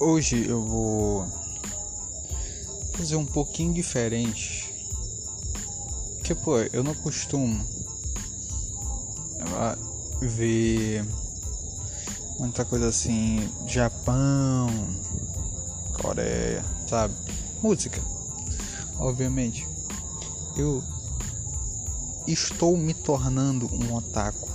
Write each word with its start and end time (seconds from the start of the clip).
Hoje 0.00 0.48
eu 0.48 0.62
vou 0.64 1.26
fazer 2.92 3.16
um 3.16 3.26
pouquinho 3.26 3.74
diferente. 3.74 4.72
Que 6.22 6.36
pô, 6.36 6.58
eu 6.72 6.84
não 6.84 6.94
costumo 6.94 7.66
ah, 9.56 9.76
ver 10.20 11.04
muita 12.38 12.64
coisa 12.64 12.86
assim, 12.88 13.52
Japão, 13.66 14.68
Coreia, 16.00 16.64
sabe? 16.86 17.14
Música, 17.60 18.00
obviamente. 19.00 19.66
Eu 20.56 20.84
estou 22.24 22.76
me 22.76 22.94
tornando 22.94 23.68
um 23.74 23.96
otaku. 23.96 24.48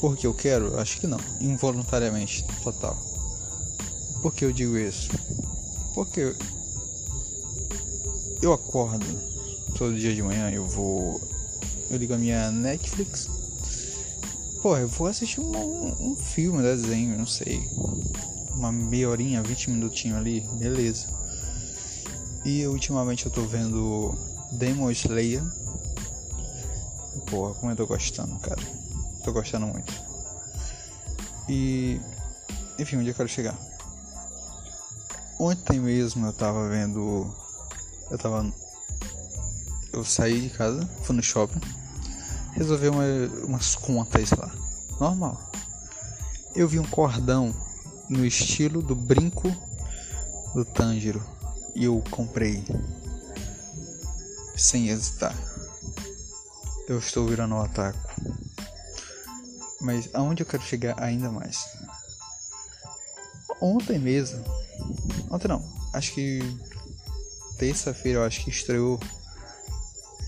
Porque 0.00 0.26
eu 0.26 0.32
quero? 0.32 0.80
Acho 0.80 0.98
que 0.98 1.06
não. 1.06 1.20
Involuntariamente, 1.42 2.42
total. 2.62 3.13
Por 4.24 4.32
que 4.32 4.46
eu 4.46 4.52
digo 4.54 4.78
isso? 4.78 5.10
Porque 5.92 6.34
eu 8.40 8.54
acordo 8.54 9.04
todo 9.76 9.94
dia 9.98 10.14
de 10.14 10.22
manhã, 10.22 10.50
eu 10.50 10.66
vou. 10.66 11.20
Eu 11.90 11.98
ligo 11.98 12.14
a 12.14 12.16
minha 12.16 12.50
Netflix. 12.50 13.28
Pô, 14.62 14.78
eu 14.78 14.88
vou 14.88 15.08
assistir 15.08 15.42
um, 15.42 16.12
um 16.12 16.16
filme, 16.16 16.60
um 16.60 16.62
desenho, 16.62 17.18
não 17.18 17.26
sei. 17.26 17.68
Uma 18.54 18.72
meia 18.72 19.10
horinha, 19.10 19.42
20 19.42 19.72
minutinhos 19.72 20.16
ali, 20.16 20.40
beleza. 20.54 21.06
E 22.46 22.66
ultimamente 22.66 23.26
eu 23.26 23.30
tô 23.30 23.42
vendo 23.42 24.14
Demon 24.52 24.90
Slayer. 24.90 25.44
Porra, 27.26 27.52
como 27.56 27.72
eu 27.72 27.76
tô 27.76 27.86
gostando, 27.86 28.38
cara. 28.38 28.62
Tô 29.22 29.34
gostando 29.34 29.66
muito. 29.66 29.92
E. 31.46 32.00
Enfim, 32.78 32.96
onde 32.96 33.10
eu 33.10 33.14
quero 33.14 33.28
chegar? 33.28 33.73
Ontem 35.38 35.80
mesmo 35.80 36.26
eu 36.26 36.32
tava 36.32 36.68
vendo. 36.68 37.34
Eu 38.10 38.18
tava. 38.18 38.52
Eu 39.92 40.04
saí 40.04 40.40
de 40.40 40.50
casa, 40.50 40.88
fui 41.02 41.14
no 41.14 41.22
shopping, 41.22 41.60
resolvi 42.52 42.88
uma, 42.88 43.04
umas 43.44 43.74
contas 43.74 44.30
lá. 44.30 44.50
Normal. 45.00 45.40
Eu 46.54 46.68
vi 46.68 46.78
um 46.78 46.86
cordão 46.86 47.54
no 48.08 48.24
estilo 48.24 48.82
do 48.82 48.94
brinco 48.94 49.48
do 50.54 50.64
Tanjiro 50.64 51.24
e 51.74 51.84
eu 51.84 52.02
comprei 52.10 52.64
sem 54.56 54.88
hesitar. 54.88 55.34
Eu 56.88 56.98
estou 56.98 57.26
virando 57.26 57.54
um 57.54 57.62
ataco. 57.62 57.98
Mas 59.80 60.08
aonde 60.14 60.42
eu 60.42 60.46
quero 60.46 60.62
chegar 60.62 61.00
ainda 61.02 61.30
mais? 61.30 61.66
Ontem 63.64 63.98
mesmo. 63.98 64.44
Ontem 65.30 65.48
não. 65.48 65.64
Acho 65.94 66.12
que 66.12 66.38
terça-feira 67.56 68.18
eu 68.18 68.22
acho 68.22 68.44
que 68.44 68.50
estreou 68.50 69.00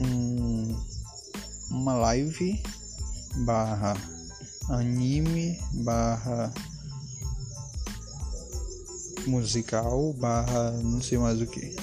um, 0.00 0.74
uma 1.70 1.92
live 1.96 2.62
barra 3.44 3.94
anime 4.70 5.60
barra 5.84 6.50
musical 9.26 10.14
barra 10.14 10.70
não 10.70 11.02
sei 11.02 11.18
mais 11.18 11.38
o 11.38 11.46
que. 11.46 11.76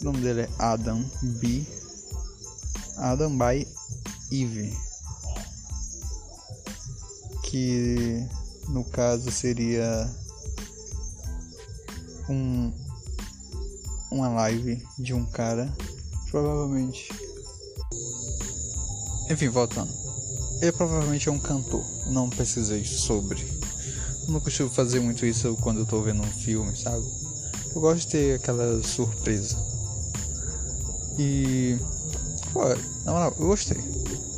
O 0.00 0.04
nome 0.06 0.22
dele 0.22 0.40
é 0.40 0.50
Adam 0.58 1.08
B. 1.22 1.64
Adam 2.96 3.38
by 3.38 3.64
Eve. 4.32 4.76
Que 7.44 8.26
no 8.68 8.82
caso 8.82 9.30
seria 9.30 10.10
um 12.32 12.72
uma 14.10 14.28
live 14.28 14.82
de 14.98 15.14
um 15.14 15.24
cara, 15.24 15.72
provavelmente. 16.30 17.08
Enfim, 19.30 19.48
voltando. 19.48 19.90
Ele 20.60 20.72
provavelmente 20.72 21.28
é 21.28 21.32
um 21.32 21.38
cantor, 21.38 21.84
não 22.06 22.28
pesquisei 22.28 22.84
sobre. 22.84 23.44
não 24.28 24.38
costumo 24.38 24.68
fazer 24.68 25.00
muito 25.00 25.24
isso 25.24 25.56
quando 25.60 25.80
eu 25.80 25.86
tô 25.86 26.00
vendo 26.02 26.22
um 26.22 26.32
filme, 26.32 26.76
sabe? 26.76 27.04
Eu 27.74 27.80
gosto 27.80 28.00
de 28.00 28.08
ter 28.08 28.34
aquela 28.36 28.82
surpresa. 28.82 29.56
E. 31.18 31.78
Pô, 32.52 32.62
na 33.04 33.12
moral, 33.12 33.34
eu 33.38 33.46
gostei. 33.46 33.78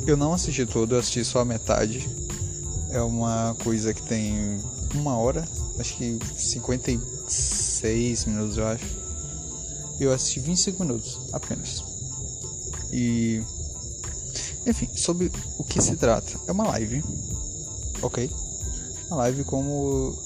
Eu 0.07 0.15
não 0.15 0.33
assisti 0.33 0.65
todo, 0.65 0.95
eu 0.95 0.99
assisti 0.99 1.25
só 1.25 1.39
a 1.41 1.45
metade. 1.45 2.07
É 2.91 3.01
uma 3.01 3.55
coisa 3.61 3.93
que 3.93 4.01
tem 4.03 4.61
uma 4.95 5.17
hora, 5.17 5.47
acho 5.79 5.95
que 5.97 6.19
56 6.35 8.25
minutos, 8.25 8.57
eu 8.57 8.67
acho. 8.67 8.85
Eu 9.99 10.13
assisti 10.13 10.39
25 10.39 10.83
minutos 10.83 11.19
apenas. 11.31 11.83
E. 12.91 13.41
Enfim, 14.65 14.89
sobre 14.95 15.31
o 15.57 15.63
que 15.63 15.81
se 15.81 15.95
trata. 15.95 16.39
É 16.47 16.51
uma 16.51 16.67
live, 16.69 17.03
ok? 18.01 18.29
Uma 19.07 19.17
live 19.17 19.43
como. 19.43 20.17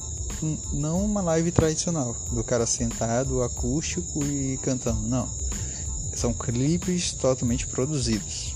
Não 0.71 1.03
uma 1.03 1.21
live 1.21 1.51
tradicional, 1.51 2.15
do 2.31 2.43
cara 2.43 2.65
sentado, 2.65 3.43
acústico 3.43 4.23
e 4.23 4.57
cantando, 4.63 5.01
não. 5.01 5.29
São 6.15 6.33
clipes 6.33 7.11
totalmente 7.11 7.67
produzidos. 7.67 8.55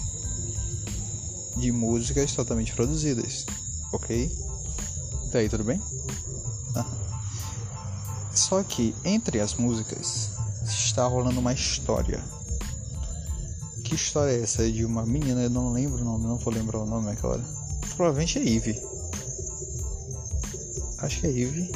De 1.58 1.72
músicas 1.72 2.32
totalmente 2.34 2.74
produzidas, 2.74 3.46
ok? 3.92 4.32
Tá 5.34 5.40
aí, 5.40 5.50
tudo 5.50 5.64
bem? 5.64 5.82
Ah. 6.76 6.86
Só 8.36 8.62
que 8.62 8.94
entre 9.04 9.40
as 9.40 9.56
músicas 9.56 10.30
está 10.64 11.08
rolando 11.08 11.40
uma 11.40 11.52
história. 11.52 12.24
Que 13.84 13.96
história 13.96 14.32
é 14.32 14.44
essa? 14.44 14.72
De 14.72 14.86
uma 14.86 15.04
menina, 15.08 15.42
eu 15.42 15.50
não 15.50 15.74
lembro 15.74 16.04
o 16.04 16.06
nome, 16.06 16.28
não 16.28 16.38
vou 16.38 16.54
lembrar 16.54 16.78
o 16.78 16.86
nome 16.86 17.10
agora. 17.10 17.44
Provavelmente 17.96 18.38
é 18.38 18.48
Eve. 18.48 18.80
Acho 21.00 21.22
que 21.22 21.26
é 21.26 21.32
Eve. 21.32 21.72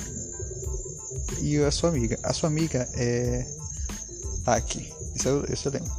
E 1.41 1.57
a 1.57 1.72
sua 1.72 1.90
amiga. 1.90 2.19
A 2.22 2.34
sua 2.34 2.50
amiga 2.50 2.88
é 2.94 3.44
Taki. 4.46 4.94
Isso 5.16 5.28
eu, 5.28 5.46
isso 5.51 5.67
eu 5.67 5.72
lembro. 5.72 5.91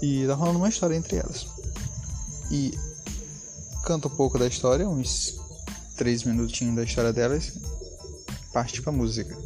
E 0.00 0.24
tá 0.28 0.34
rolando 0.34 0.58
uma 0.60 0.68
história 0.68 0.94
entre 0.94 1.16
elas. 1.16 1.48
E 2.48 2.78
canta 3.82 4.06
um 4.06 4.12
pouco 4.12 4.38
da 4.38 4.46
história, 4.46 4.88
uns 4.88 5.41
3 5.96 6.24
minutinhos 6.24 6.76
da 6.76 6.84
história 6.84 7.12
delas. 7.12 7.52
Parte 8.52 8.82
pra 8.82 8.92
música. 8.92 9.36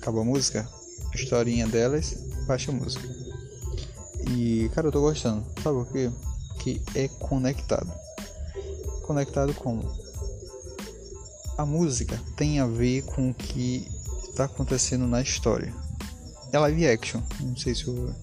Acabou 0.00 0.22
a 0.22 0.24
música, 0.24 0.68
historinha 1.14 1.66
delas, 1.66 2.14
baixa 2.46 2.70
a 2.70 2.74
música. 2.74 3.06
E, 4.30 4.70
cara, 4.74 4.88
eu 4.88 4.92
tô 4.92 5.00
gostando. 5.00 5.44
Sabe 5.62 5.84
por 5.84 5.86
quê? 5.92 6.10
Que 6.60 6.82
é 6.94 7.08
conectado. 7.08 7.92
Conectado 9.02 9.54
com 9.54 9.80
a 11.56 11.66
música 11.66 12.20
tem 12.36 12.60
a 12.60 12.66
ver 12.66 13.02
com 13.02 13.30
o 13.30 13.34
que 13.34 13.88
está 14.28 14.44
acontecendo 14.44 15.06
na 15.06 15.20
história. 15.20 15.74
É 16.52 16.58
live 16.58 16.86
action. 16.86 17.20
Não 17.40 17.56
sei 17.56 17.74
se 17.74 17.86
eu... 17.86 18.14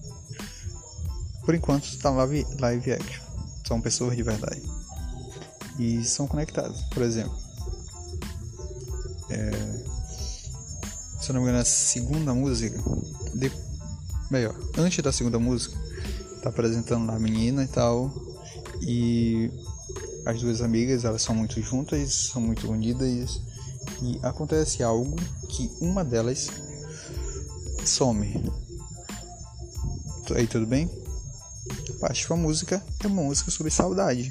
Por 1.44 1.54
enquanto 1.54 1.84
está 1.84 2.10
live, 2.10 2.46
live 2.58 2.92
action. 2.92 3.24
São 3.66 3.80
pessoas 3.80 4.16
de 4.16 4.22
verdade. 4.22 4.62
E 5.78 6.04
são 6.04 6.26
conectados. 6.26 6.80
Por 6.90 7.02
exemplo. 7.02 7.36
É 9.30 9.76
se 11.26 11.32
eu 11.32 11.34
não 11.34 11.40
me 11.42 11.48
engano, 11.48 11.60
a 11.60 11.64
segunda 11.64 12.32
música. 12.32 12.80
De, 13.34 13.50
melhor, 14.30 14.54
antes 14.78 15.02
da 15.02 15.10
segunda 15.10 15.40
música, 15.40 15.76
tá 16.40 16.50
apresentando 16.50 17.10
a 17.10 17.18
menina 17.18 17.64
e 17.64 17.66
tal. 17.66 18.14
E 18.80 19.50
as 20.24 20.40
duas 20.40 20.62
amigas, 20.62 21.04
elas 21.04 21.22
são 21.22 21.34
muito 21.34 21.60
juntas, 21.60 22.30
são 22.30 22.40
muito 22.40 22.70
unidas. 22.70 23.40
E 24.00 24.20
acontece 24.22 24.84
algo 24.84 25.16
que 25.48 25.68
uma 25.80 26.04
delas 26.04 26.48
some. 27.84 28.40
Aí 30.32 30.46
tudo 30.46 30.64
bem? 30.64 30.88
Parte 31.98 32.28
com 32.28 32.34
a 32.34 32.36
música 32.36 32.80
é 33.02 33.06
uma 33.08 33.24
música 33.24 33.50
sobre 33.50 33.72
saudade. 33.72 34.28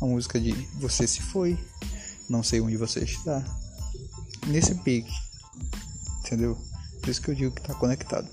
Uma 0.00 0.10
música 0.10 0.38
de 0.38 0.52
você 0.74 1.06
se 1.06 1.22
foi, 1.22 1.58
não 2.28 2.42
sei 2.42 2.60
onde 2.60 2.76
você 2.76 3.00
está. 3.00 3.42
Nesse 4.46 4.74
pique 4.76 5.12
entendeu? 6.26 6.58
Por 7.00 7.10
isso 7.10 7.22
que 7.22 7.30
eu 7.30 7.34
digo 7.34 7.54
que 7.54 7.60
está 7.60 7.74
conectado. 7.74 8.28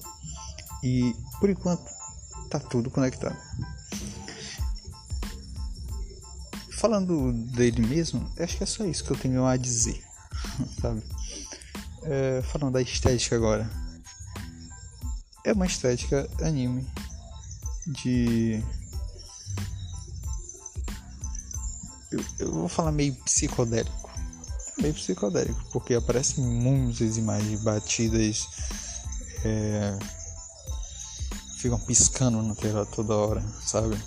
E 0.83 1.15
por 1.39 1.50
enquanto 1.50 1.89
tá 2.50 2.60
tudo 2.60 2.89
conectado. 2.89 3.38
Falando 6.77 7.31
dele 7.31 7.86
mesmo, 7.86 8.30
acho 8.38 8.57
que 8.57 8.63
é 8.63 8.65
só 8.65 8.83
isso 8.83 9.04
que 9.06 9.12
eu 9.12 9.18
tenho 9.18 9.45
a 9.45 9.56
dizer, 9.56 10.04
sabe? 10.81 11.01
É, 12.04 12.42
falando 12.42 12.74
da 12.74 12.81
estética 12.81 13.36
agora. 13.36 13.69
É 15.45 15.54
uma 15.54 15.65
estética 15.65 16.30
anime 16.42 16.86
de. 17.88 18.62
Eu, 22.13 22.24
eu 22.38 22.51
vou 22.51 22.69
falar 22.69 22.92
meio 22.92 23.15
psicodélico. 23.25 24.12
meio 24.80 24.94
psicodélico, 24.94 25.60
porque 25.71 25.95
aparecem 25.95 26.44
muitas 26.44 27.18
imagens 27.18 27.60
batidas, 27.63 28.48
é, 29.44 29.98
ficam 31.57 31.80
piscando 31.80 32.39
na 32.44 32.54
tela 32.54 32.86
toda 32.86 33.15
hora, 33.15 33.44
sabe? 33.65 33.98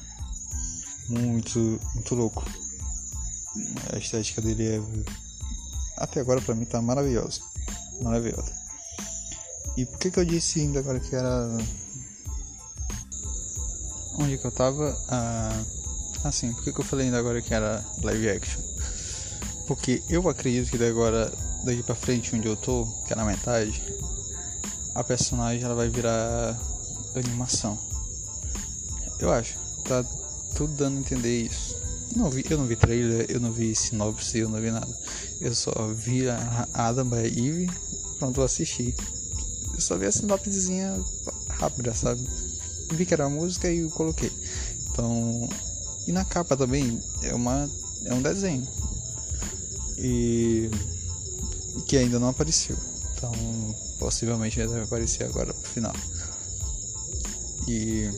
Muito, 1.09 1.81
muito 1.95 2.15
louco. 2.15 2.45
A 3.93 3.99
estética 3.99 4.41
dele 4.41 4.77
é, 4.77 4.83
até 5.97 6.21
agora 6.21 6.41
pra 6.41 6.55
mim 6.55 6.65
tá 6.65 6.81
maravilhosa, 6.81 7.41
maravilhosa. 8.03 8.55
E 9.77 9.85
por 9.85 9.99
que 9.99 10.13
que 10.13 10.21
eu 10.21 10.25
disse 10.25 10.61
ainda 10.61 10.79
agora 10.79 11.01
que 11.01 11.15
era 11.15 11.49
onde 14.19 14.39
que 14.39 14.47
eu 14.47 14.53
tava? 14.53 14.97
Ah, 15.09 15.65
assim, 16.29 16.53
por 16.53 16.65
que 16.65 16.73
que 16.73 16.81
eu 16.81 16.85
falei 16.85 17.07
ainda 17.07 17.19
agora 17.19 17.41
que 17.41 17.53
era 17.53 17.85
live 18.03 18.29
action? 18.29 18.61
Porque 19.67 20.03
eu 20.09 20.29
acredito 20.29 20.71
que 20.71 20.83
agora, 20.85 21.33
daqui 21.65 21.83
pra 21.83 21.95
frente, 21.95 22.35
onde 22.37 22.47
eu 22.47 22.57
tô, 22.57 22.87
que 23.07 23.13
é 23.13 23.17
na 23.17 23.25
metade, 23.25 23.83
a 24.95 25.03
personagem 25.03 25.63
ela 25.63 25.75
vai 25.75 25.89
virar 25.89 26.59
animação. 27.15 27.79
Eu 29.19 29.33
acho. 29.33 29.57
Tá 29.85 30.05
tudo 30.55 30.75
dando 30.75 30.99
a 30.99 31.01
entender 31.01 31.43
isso. 31.43 31.77
Não 32.15 32.31
vi, 32.31 32.45
eu 32.49 32.57
não 32.57 32.67
vi 32.67 32.77
trailer, 32.77 33.27
eu 33.29 33.41
não 33.41 33.53
vi 33.53 33.75
sinopse, 33.75 34.39
eu 34.39 34.49
não 34.49 34.61
vi 34.61 34.71
nada. 34.71 34.89
Eu 35.41 35.55
só 35.55 35.73
vi 35.93 36.29
a 36.29 36.69
Adam 36.73 37.09
by 37.09 37.27
Eve, 37.27 37.71
pronto, 38.19 38.41
eu 38.41 38.45
assisti. 38.45 38.95
Eu 39.75 39.81
só 39.81 39.99
vi 39.99 40.07
a 40.07 40.13
sinopsezinha 40.13 40.99
rápida, 41.49 41.95
sabe? 41.95 42.27
Vi 42.93 43.05
que 43.05 43.13
era 43.13 43.29
música 43.29 43.71
e 43.71 43.81
eu 43.81 43.91
coloquei. 43.91 44.33
Então, 44.91 45.49
e 46.07 46.13
na 46.13 46.25
capa 46.25 46.57
também 46.57 47.03
é 47.23 47.35
uma 47.35 47.69
é 48.05 48.15
um 48.15 48.23
desenho 48.23 48.67
e 49.99 50.71
que 51.87 51.97
ainda 51.97 52.19
não 52.19 52.29
apareceu. 52.29 52.77
Então, 53.13 53.33
possivelmente 53.99 54.59
deve 54.59 54.83
aparecer 54.83 55.25
agora 55.25 55.53
pro 55.53 55.71
final. 55.71 55.95
E, 57.67 58.11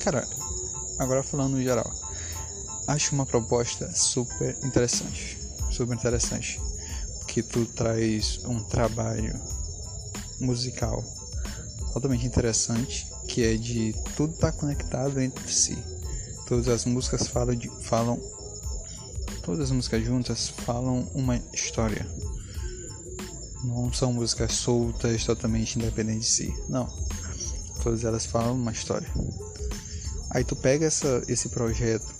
cara, 0.00 0.26
agora 0.98 1.22
falando 1.22 1.52
no 1.52 1.62
geral, 1.62 1.90
acho 2.86 3.14
uma 3.14 3.26
proposta 3.26 3.90
super 3.92 4.56
interessante, 4.64 5.38
super 5.70 5.94
interessante, 5.94 6.60
porque 7.18 7.42
tu 7.42 7.66
traz 7.66 8.40
um 8.44 8.62
trabalho 8.64 9.38
musical 10.40 11.04
altamente 11.94 12.26
interessante, 12.26 13.06
que 13.28 13.44
é 13.44 13.56
de 13.56 13.94
tudo 14.16 14.34
estar 14.34 14.52
tá 14.52 14.58
conectado 14.58 15.20
entre 15.20 15.52
si. 15.52 15.76
Todas 16.52 16.68
as 16.68 16.84
músicas 16.84 17.28
falam 17.28 17.54
de, 17.54 17.70
falam 17.80 18.20
Todas 19.42 19.60
as 19.60 19.70
músicas 19.70 20.04
juntas 20.04 20.48
falam 20.48 21.10
uma 21.14 21.40
história. 21.50 22.06
Não 23.64 23.90
são 23.90 24.12
músicas 24.12 24.52
soltas, 24.52 25.24
totalmente 25.24 25.78
independentes 25.78 26.26
de 26.26 26.34
si. 26.34 26.54
Não. 26.68 26.86
Todas 27.82 28.04
elas 28.04 28.26
falam 28.26 28.54
uma 28.54 28.70
história. 28.70 29.08
Aí 30.28 30.44
tu 30.44 30.54
pega 30.54 30.84
essa, 30.84 31.22
esse 31.26 31.48
projeto, 31.48 32.14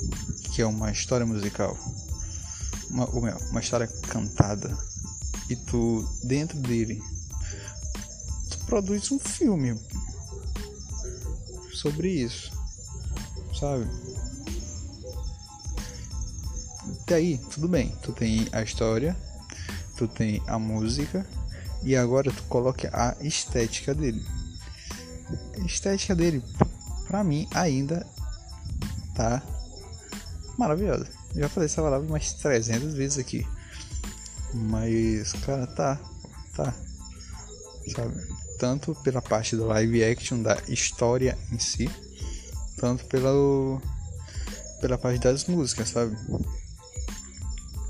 que 0.54 0.62
é 0.62 0.66
uma 0.66 0.90
história 0.90 1.26
musical, 1.26 1.76
uma, 2.88 3.04
uma 3.50 3.60
história 3.60 3.86
cantada, 4.08 4.74
e 5.50 5.56
tu, 5.56 6.08
dentro 6.24 6.56
dele, 6.56 7.02
tu 8.48 8.64
produz 8.64 9.12
um 9.12 9.18
filme 9.18 9.78
sobre 11.74 12.08
isso, 12.08 12.50
sabe? 13.60 13.86
Até 17.12 17.20
aí, 17.20 17.38
tudo 17.50 17.68
bem. 17.68 17.94
Tu 18.02 18.10
tem 18.10 18.48
a 18.52 18.62
história, 18.62 19.14
tu 19.98 20.08
tem 20.08 20.42
a 20.46 20.58
música 20.58 21.26
e 21.82 21.94
agora 21.94 22.32
tu 22.32 22.42
coloca 22.44 22.88
a 22.90 23.14
estética 23.20 23.94
dele. 23.94 24.24
A 25.54 25.66
estética 25.66 26.14
dele, 26.14 26.42
pra 27.06 27.22
mim, 27.22 27.46
ainda 27.52 28.06
tá 29.14 29.42
maravilhosa. 30.56 31.06
Já 31.36 31.50
falei 31.50 31.66
essa 31.66 31.82
palavra 31.82 32.08
umas 32.08 32.32
300 32.32 32.94
vezes 32.94 33.18
aqui. 33.18 33.46
Mas, 34.54 35.34
cara, 35.44 35.66
tá. 35.66 36.00
Tá. 36.56 36.74
Sabe? 37.94 38.14
Tanto 38.58 38.94
pela 39.04 39.20
parte 39.20 39.54
do 39.54 39.66
live 39.66 40.02
action, 40.02 40.40
da 40.40 40.56
história 40.66 41.36
em 41.52 41.58
si, 41.58 41.90
tanto 42.78 43.04
pela, 43.04 43.30
pela 44.80 44.96
parte 44.96 45.20
das 45.20 45.44
músicas, 45.44 45.90
sabe? 45.90 46.16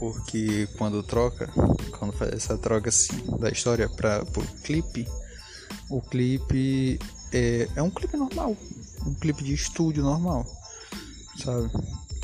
Porque 0.03 0.69
quando 0.77 1.01
troca, 1.01 1.47
quando 1.97 2.13
faz 2.13 2.33
essa 2.33 2.59
troca 2.59 2.89
assim 2.89 3.25
da 3.39 3.49
história 3.51 3.89
para 3.89 4.25
o 4.25 4.61
clipe, 4.65 5.07
o 5.89 6.03
clipe 6.03 6.99
é, 7.33 7.69
é 7.77 7.83
um 7.83 7.89
clipe 7.89 8.17
normal, 8.17 8.57
um 9.07 9.15
clipe 9.15 9.45
de 9.45 9.55
estúdio 9.55 10.03
normal, 10.03 10.45
sabe? 11.41 11.71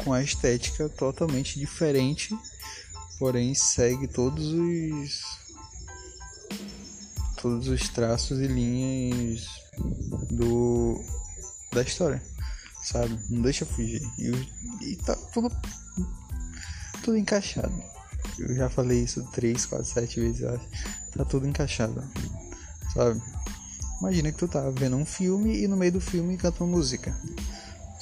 Com 0.03 0.13
a 0.13 0.21
estética 0.21 0.89
totalmente 0.89 1.57
diferente, 1.57 2.37
porém 3.17 3.55
segue 3.55 4.09
todos 4.09 4.45
os 4.45 5.23
todos 7.41 7.69
os 7.69 7.89
traços 7.91 8.41
e 8.41 8.49
linhas 8.49 9.47
do 10.33 11.01
da 11.73 11.83
história, 11.83 12.21
sabe? 12.83 13.17
Não 13.31 13.41
deixa 13.41 13.65
fugir. 13.65 14.03
E, 14.19 14.33
e 14.83 14.97
tá 14.97 15.15
tudo 15.33 15.49
tudo 17.09 17.17
encaixado. 17.17 17.73
Eu 18.39 18.55
já 18.55 18.69
falei 18.69 19.03
isso 19.03 19.23
3, 19.33 19.65
4, 19.65 19.87
7 19.87 20.21
vezes, 20.21 20.41
eu 20.43 20.55
acho. 20.55 20.69
Tá 21.17 21.25
tudo 21.25 21.49
encaixado. 21.49 22.05
Sabe? 22.93 23.21
Imagina 24.01 24.31
que 24.31 24.37
tu 24.37 24.47
tá 24.47 24.69
vendo 24.71 24.97
um 24.97 25.07
filme 25.07 25.63
e 25.63 25.67
no 25.67 25.77
meio 25.77 25.93
do 25.93 26.03
filme 26.03 26.37
canta 26.37 26.63
uma 26.63 26.77
música. 26.77 27.17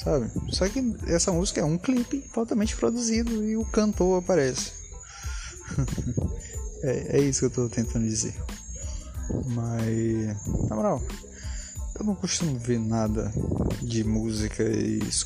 Sabe? 0.03 0.29
Só 0.51 0.69
que 0.69 0.97
essa 1.07 1.31
música 1.31 1.61
é 1.61 1.65
um 1.65 1.79
clipe 1.79 2.19
totalmente 2.35 2.75
produzido 2.75 3.45
e 3.45 3.57
o 3.57 3.65
cantor 3.65 4.21
aparece. 4.21 4.73
é, 6.83 7.19
é 7.19 7.21
isso 7.21 7.41
que 7.41 7.47
eu 7.47 7.51
tô 7.51 7.69
tentando 7.69 8.09
dizer. 8.09 8.35
Mas, 9.47 10.69
na 10.69 10.75
moral, 10.75 11.01
eu 11.97 12.05
não 12.05 12.17
costumo 12.17 12.59
ver 12.59 12.81
nada 12.81 13.33
de 13.81 14.03
música 14.03 14.65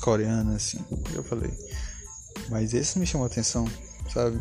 coreana 0.00 0.57
assim. 0.57 0.85
Eu 1.14 1.25
falei. 1.25 1.50
Mas 2.50 2.75
esse 2.75 2.99
me 2.99 3.07
chamou 3.07 3.26
a 3.26 3.30
atenção, 3.30 3.64
sabe? 4.12 4.40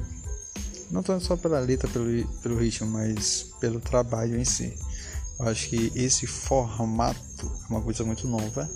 Não 0.90 1.04
tanto 1.04 1.24
só 1.24 1.38
pela 1.38 1.60
letra, 1.60 1.88
pelo, 1.88 2.28
pelo 2.40 2.58
ritmo, 2.58 2.90
mas 2.90 3.46
pelo 3.60 3.80
trabalho 3.80 4.40
em 4.40 4.46
si. 4.46 4.78
Eu 5.40 5.48
acho 5.48 5.70
que 5.70 5.92
esse 5.96 6.26
formato 6.26 7.46
é 7.46 7.70
uma 7.70 7.82
coisa 7.82 8.04
muito 8.04 8.28
nova. 8.28 8.70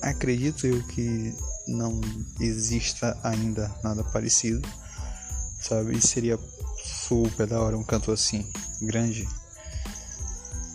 Acredito 0.00 0.66
eu 0.66 0.82
que 0.84 1.34
não 1.66 2.00
exista 2.40 3.18
ainda 3.22 3.72
nada 3.82 4.04
parecido, 4.04 4.66
sabe? 5.60 5.96
E 5.96 6.00
seria 6.00 6.38
super 6.82 7.46
da 7.46 7.60
hora 7.60 7.76
um 7.76 7.84
cantor 7.84 8.14
assim, 8.14 8.48
grande. 8.80 9.28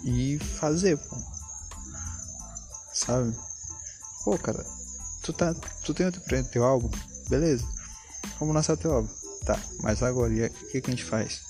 E 0.03 0.37
fazer, 0.59 0.97
pô. 0.97 1.17
Sabe? 2.93 3.35
Pô, 4.23 4.37
cara, 4.37 4.65
tu, 5.27 5.33
tá, 5.33 5.53
tu 5.83 5.93
tem 5.93 6.05
outro 6.05 6.21
teu 6.45 6.63
álbum? 6.63 6.89
Beleza. 7.29 7.67
Vamos 8.39 8.55
lançar 8.55 8.77
teu 8.77 8.93
álbum. 8.93 9.09
Tá, 9.45 9.59
mas 9.81 10.01
agora 10.01 10.31
o 10.31 10.49
que, 10.71 10.81
que 10.81 10.89
a 10.89 10.91
gente 10.91 11.03
faz? 11.03 11.41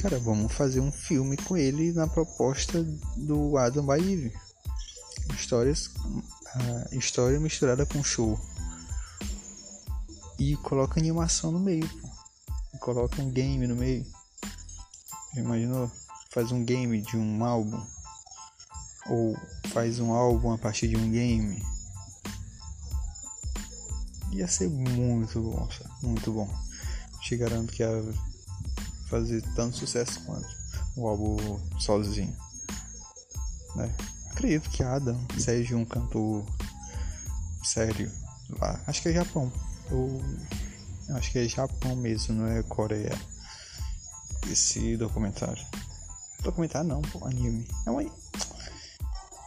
Cara, 0.00 0.18
vamos 0.18 0.52
fazer 0.52 0.80
um 0.80 0.90
filme 0.90 1.36
com 1.36 1.56
ele 1.56 1.92
na 1.92 2.06
proposta 2.06 2.82
do 3.16 3.58
Adam 3.58 3.86
by 3.86 4.32
Histórias, 5.34 5.90
a 6.92 6.94
história 6.94 7.38
misturada 7.38 7.84
com 7.84 8.02
show. 8.02 8.40
E 10.38 10.56
coloca 10.56 10.98
animação 10.98 11.52
no 11.52 11.60
meio. 11.60 11.86
Pô. 11.86 12.08
Coloca 12.78 13.20
um 13.20 13.30
game 13.30 13.66
no 13.66 13.76
meio. 13.76 14.06
Imaginou? 15.36 15.90
Faz 16.30 16.50
um 16.50 16.64
game 16.64 17.02
de 17.02 17.18
um 17.18 17.44
álbum. 17.44 17.84
Ou 19.08 19.36
faz 19.68 20.00
um 20.00 20.12
álbum 20.12 20.52
a 20.52 20.58
partir 20.58 20.88
de 20.88 20.96
um 20.96 21.10
game 21.10 21.62
ia 24.32 24.48
ser 24.48 24.68
muito 24.68 25.40
bom, 25.40 25.68
sabe? 25.70 25.90
muito 26.02 26.32
bom. 26.32 26.48
Te 27.22 27.36
garanto 27.36 27.72
que 27.72 27.82
ia 27.82 28.02
fazer 29.08 29.42
tanto 29.54 29.76
sucesso 29.76 30.20
quanto 30.24 30.48
o 30.96 31.06
álbum 31.06 31.60
sozinho. 31.78 32.34
Né? 33.76 33.92
Acredito 34.30 34.70
que 34.70 34.82
Adam 34.82 35.20
seja 35.38 35.76
um 35.76 35.84
cantor 35.84 36.44
sério 37.62 38.10
lá. 38.58 38.80
Acho 38.86 39.02
que 39.02 39.08
é 39.08 39.12
Japão. 39.12 39.52
Eu 39.90 41.16
acho 41.16 41.32
que 41.32 41.38
é 41.38 41.48
Japão 41.48 41.96
mesmo, 41.96 42.34
não 42.34 42.46
é 42.46 42.62
Coreia. 42.62 43.16
Esse 44.50 44.96
documentário. 44.96 45.64
Documentário 46.42 46.88
não, 46.88 47.02
pô, 47.02 47.26
anime. 47.26 47.68
É 47.86 47.90
uma... 47.90 48.02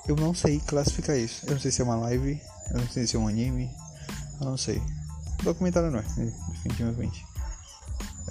Eu 0.06 0.16
não 0.18 0.34
sei 0.36 0.60
classificar 0.60 1.18
isso. 1.18 1.46
Eu 1.46 1.54
não 1.54 1.60
sei 1.60 1.72
se 1.72 1.82
é 1.82 1.84
uma 1.84 1.96
live, 1.96 2.40
eu 2.72 2.80
não 2.80 2.88
sei 2.90 3.08
se 3.08 3.16
é 3.16 3.20
um 3.20 3.28
anime, 3.28 3.72
eu 4.43 4.51
não 4.51 4.57
sei. 4.57 4.81
Documentário 5.43 5.91
não 5.91 6.00
é, 6.00 6.03
definitivamente. 6.51 7.25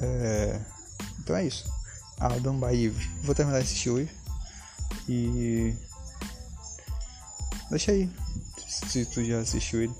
É... 0.01 0.61
Então 1.21 1.37
é 1.37 1.47
isso. 1.47 1.71
Adam 2.19 2.59
by 2.59 2.87
Eve. 2.87 3.11
Vou 3.23 3.35
terminar 3.35 3.59
de 3.59 3.65
assistir 3.65 3.91
hoje. 3.91 4.11
E. 5.09 5.75
Deixa 7.71 7.93
aí. 7.93 8.11
Se 8.69 9.05
tu 9.07 9.25
já 9.25 9.41
assistiu 9.41 9.83
ele. 9.83 9.95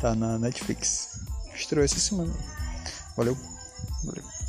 Tá 0.00 0.14
na 0.14 0.38
Netflix. 0.38 1.20
Estreou 1.54 1.84
essa 1.84 1.98
semana. 1.98 2.32
Valeu. 3.16 3.36
Valeu. 4.04 4.39